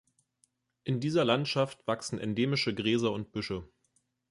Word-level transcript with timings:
In 0.83 0.99
dieser 0.99 1.23
Landschaft 1.25 1.85
wachsen 1.85 2.17
endemische 2.17 2.73
Gräser 2.73 3.11
und 3.11 3.31
Büsche. 3.31 3.67